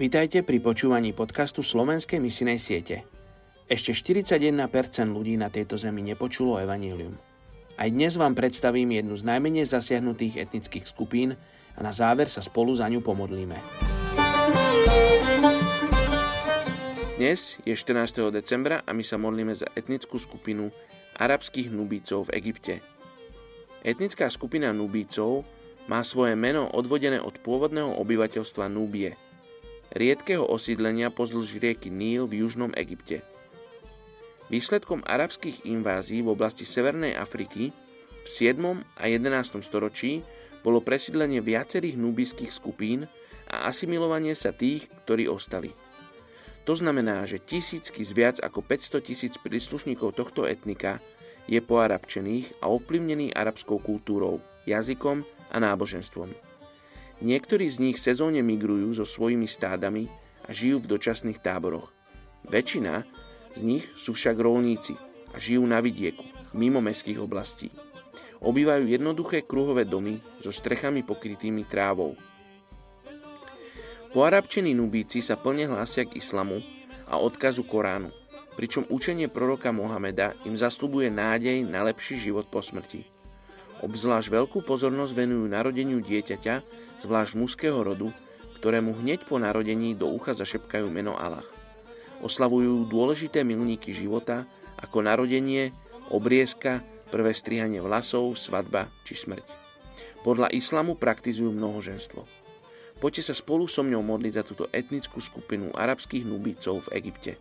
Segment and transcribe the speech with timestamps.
[0.00, 3.04] Vítajte pri počúvaní podcastu Slovenskej misinej siete.
[3.68, 4.56] Ešte 41%
[5.12, 7.20] ľudí na tejto zemi nepočulo evanílium.
[7.76, 11.36] Aj dnes vám predstavím jednu z najmenej zasiahnutých etnických skupín
[11.76, 13.60] a na záver sa spolu za ňu pomodlíme.
[17.20, 18.32] Dnes je 14.
[18.32, 20.72] decembra a my sa modlíme za etnickú skupinu
[21.20, 22.80] arabských nubícov v Egypte.
[23.84, 25.44] Etnická skupina nubícov
[25.92, 29.12] má svoje meno odvodené od pôvodného obyvateľstva Núbie,
[29.94, 33.26] riedkeho osídlenia pozdĺž rieky Níl v južnom Egypte.
[34.50, 37.70] Výsledkom arabských invázií v oblasti Severnej Afriky
[38.22, 38.82] v 7.
[38.98, 39.62] a 11.
[39.62, 40.26] storočí
[40.66, 43.06] bolo presídlenie viacerých núbyských skupín
[43.50, 45.70] a asimilovanie sa tých, ktorí ostali.
[46.68, 51.02] To znamená, že tisícky z viac ako 500 tisíc príslušníkov tohto etnika
[51.50, 56.49] je poarabčených a ovplyvnených arabskou kultúrou, jazykom a náboženstvom.
[57.20, 60.08] Niektorí z nich sezóne migrujú so svojimi stádami
[60.48, 61.92] a žijú v dočasných táboroch.
[62.48, 63.04] Väčšina
[63.54, 64.96] z nich sú však rolníci
[65.30, 66.24] a žijú na vidieku,
[66.56, 67.68] mimo mestských oblastí.
[68.40, 72.16] Obývajú jednoduché kruhové domy so strechami pokrytými trávou.
[74.16, 76.64] Poarabčení nubíci sa plne hlásia k islamu
[77.04, 78.08] a odkazu Koránu,
[78.56, 83.19] pričom učenie proroka Mohameda im zaslubuje nádej na lepší život po smrti.
[83.80, 86.54] Obzvlášť veľkú pozornosť venujú narodeniu dieťaťa,
[87.04, 88.12] zvlášť mužského rodu,
[88.60, 91.44] ktorému hneď po narodení do ucha zašepkajú meno Allah.
[92.20, 94.44] Oslavujú dôležité milníky života,
[94.76, 95.72] ako narodenie,
[96.12, 99.44] obriezka, prvé strihanie vlasov, svadba či smrť.
[100.20, 102.20] Podľa islamu praktizujú mnohoženstvo.
[103.00, 107.40] Poďte sa spolu so mňou modliť za túto etnickú skupinu arabských nubícov v Egypte.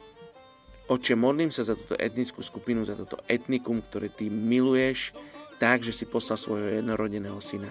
[0.87, 5.11] Oče, modlím sa za túto etnickú skupinu, za toto etnikum, ktoré ty miluješ,
[5.59, 7.69] tak, že si poslal svojho jednorodeného syna.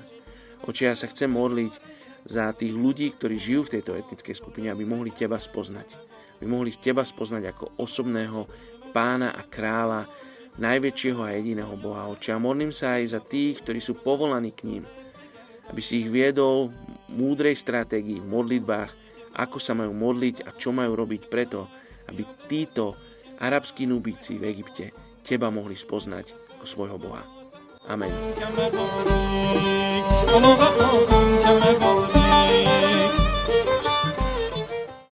[0.68, 1.72] Oče, ja sa chcem modliť
[2.28, 5.88] za tých ľudí, ktorí žijú v tejto etnickej skupine, aby mohli teba spoznať.
[6.38, 8.44] Aby mohli teba spoznať ako osobného
[8.92, 10.04] pána a kráľa,
[10.60, 12.10] najväčšieho a jediného Boha.
[12.12, 14.84] Oče, a modlím sa aj za tých, ktorí sú povolaní k ním.
[15.72, 16.68] Aby si ich viedol
[17.08, 18.90] v múdrej stratégii, v modlitbách,
[19.38, 21.70] ako sa majú modliť a čo majú robiť preto,
[22.10, 22.98] aby títo
[23.38, 24.90] arabskí nubíci v Egypte
[25.22, 27.37] teba mohli spoznať ako svojho Boha.
[27.88, 28.12] Amén.